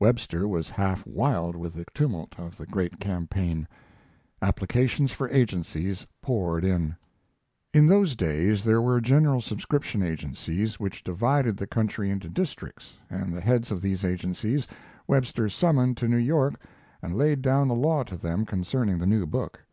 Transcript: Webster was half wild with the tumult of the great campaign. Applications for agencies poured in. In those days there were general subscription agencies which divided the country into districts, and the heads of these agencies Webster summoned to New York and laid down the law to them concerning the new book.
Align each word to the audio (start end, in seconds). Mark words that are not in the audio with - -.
Webster 0.00 0.48
was 0.48 0.68
half 0.70 1.06
wild 1.06 1.54
with 1.54 1.74
the 1.74 1.84
tumult 1.94 2.34
of 2.36 2.56
the 2.56 2.66
great 2.66 2.98
campaign. 2.98 3.68
Applications 4.42 5.12
for 5.12 5.30
agencies 5.30 6.04
poured 6.20 6.64
in. 6.64 6.96
In 7.72 7.86
those 7.86 8.16
days 8.16 8.64
there 8.64 8.82
were 8.82 9.00
general 9.00 9.40
subscription 9.40 10.02
agencies 10.02 10.80
which 10.80 11.04
divided 11.04 11.56
the 11.56 11.68
country 11.68 12.10
into 12.10 12.28
districts, 12.28 12.98
and 13.08 13.32
the 13.32 13.40
heads 13.40 13.70
of 13.70 13.80
these 13.80 14.04
agencies 14.04 14.66
Webster 15.06 15.48
summoned 15.48 15.96
to 15.98 16.08
New 16.08 16.16
York 16.16 16.54
and 17.00 17.14
laid 17.14 17.40
down 17.40 17.68
the 17.68 17.74
law 17.76 18.02
to 18.02 18.16
them 18.16 18.44
concerning 18.44 18.98
the 18.98 19.06
new 19.06 19.26
book. 19.26 19.64